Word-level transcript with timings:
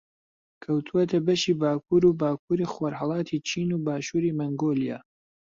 کەوتووەتە 0.63 1.17
بەشی 1.27 1.53
باکوور 1.61 2.03
و 2.05 2.17
باکووری 2.21 2.71
خۆڕھەڵاتی 2.73 3.43
چین 3.49 3.69
و 3.73 3.83
باشووری 3.85 4.35
مەنگۆلیا 4.39 4.97